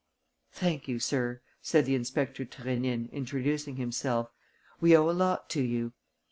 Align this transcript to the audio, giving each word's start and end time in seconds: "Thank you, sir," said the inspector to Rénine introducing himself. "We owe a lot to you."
"Thank 0.51 0.87
you, 0.87 0.97
sir," 0.97 1.41
said 1.61 1.85
the 1.85 1.93
inspector 1.93 2.43
to 2.43 2.61
Rénine 2.63 3.11
introducing 3.11 3.75
himself. 3.75 4.31
"We 4.79 4.97
owe 4.97 5.07
a 5.11 5.11
lot 5.11 5.47
to 5.51 5.61
you." 5.61 5.93